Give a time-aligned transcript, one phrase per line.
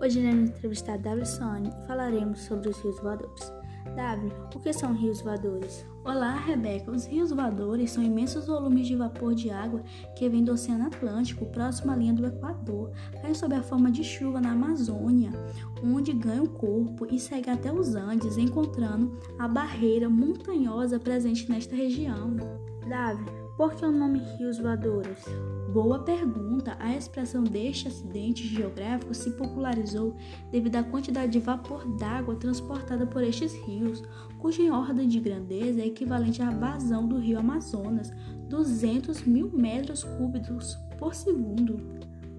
[0.00, 3.52] Hoje iremos entrevistar Davi Sony e falaremos sobre os rios voadores.
[3.94, 5.86] Davi, o que são rios voadores?
[6.04, 6.90] Olá, Rebeca.
[6.90, 9.82] Os rios voadores são imensos volumes de vapor de água
[10.14, 12.92] que vêm do Oceano Atlântico, próximo à linha do Equador,
[13.22, 15.30] caem sob a forma de chuva na Amazônia,
[15.82, 22.36] onde ganham corpo e seguem até os Andes, encontrando a barreira montanhosa presente nesta região.
[22.86, 23.24] Davi,
[23.56, 25.24] por que o nome rios voadores?
[25.76, 26.74] Boa pergunta.
[26.80, 30.16] A expressão deste acidente geográfico se popularizou
[30.50, 34.02] devido à quantidade de vapor d'água transportada por estes rios,
[34.38, 38.10] cuja ordem de grandeza é equivalente à vazão do rio Amazonas,
[38.48, 41.78] 200 mil metros cúbicos por segundo.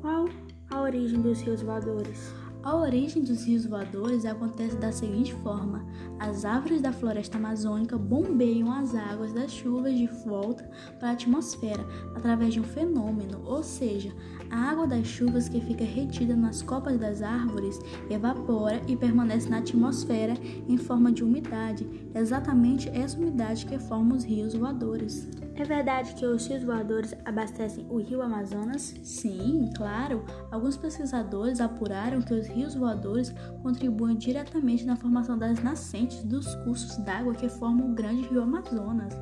[0.00, 0.30] Qual
[0.70, 2.32] a origem dos rios voadores?
[2.66, 5.86] A origem dos rios voadores acontece da seguinte forma:
[6.18, 11.86] as árvores da floresta amazônica bombeiam as águas das chuvas de volta para a atmosfera
[12.16, 14.12] através de um fenômeno, ou seja,
[14.50, 17.78] a água das chuvas que fica retida nas copas das árvores
[18.10, 20.34] evapora e permanece na atmosfera
[20.68, 25.28] em forma de umidade, exatamente essa umidade que forma os rios voadores.
[25.58, 28.94] É verdade que os rios voadores abastecem o rio Amazonas?
[29.02, 30.22] Sim, claro.
[30.50, 36.96] Alguns pesquisadores apuraram que os rios voadores contribuem diretamente na formação das nascentes dos cursos
[37.04, 39.14] d'água que formam o grande rio Amazonas.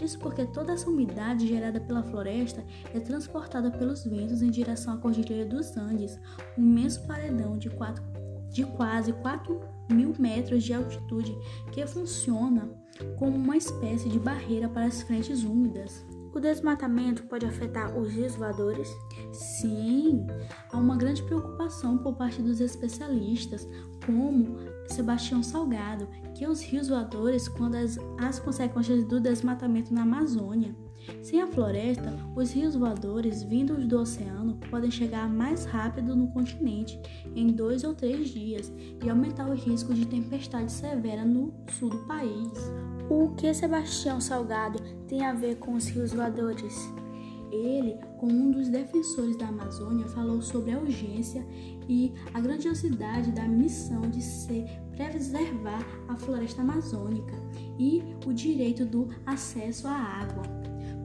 [0.00, 4.96] Isso porque toda essa umidade gerada pela floresta é transportada pelos ventos em direção à
[4.96, 6.20] Cordilheira dos Andes,
[6.56, 8.02] um imenso paredão de, quatro,
[8.48, 11.36] de quase 4 mil metros de altitude
[11.72, 12.70] que funciona
[13.18, 16.06] como uma espécie de barreira para as frentes úmidas.
[16.38, 18.88] O desmatamento pode afetar os rios voadores?
[19.32, 20.24] Sim,
[20.70, 23.66] há uma grande preocupação por parte dos especialistas,
[24.06, 30.76] como Sebastião Salgado, que os rios voadores quando as, as consequências do desmatamento na Amazônia.
[31.22, 37.00] Sem a floresta, os rios voadores vindos do oceano podem chegar mais rápido no continente
[37.34, 38.72] em dois ou três dias
[39.04, 42.50] e aumentar o risco de tempestade severa no sul do país.
[43.10, 46.74] O que Sebastião Salgado tem a ver com os rios voadores?
[47.50, 51.46] Ele, como um dos defensores da Amazônia, falou sobre a urgência
[51.88, 57.34] e a grandiosidade da missão de se preservar a floresta amazônica
[57.78, 60.57] e o direito do acesso à água.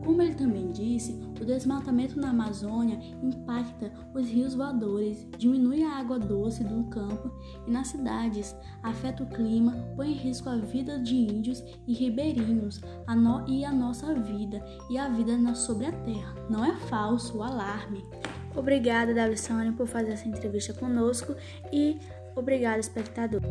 [0.03, 6.19] Como ele também disse, o desmatamento na Amazônia impacta os rios voadores, diminui a água
[6.19, 7.31] doce do campo
[7.65, 12.81] e nas cidades, afeta o clima, põe em risco a vida de índios e ribeirinhos
[13.07, 16.35] a no, e a nossa vida e a vida na, sobre a terra.
[16.49, 18.03] Não é falso o alarme.
[18.55, 21.35] Obrigada, Davissone, por fazer essa entrevista conosco
[21.71, 21.97] e
[22.35, 23.41] obrigada, espectador.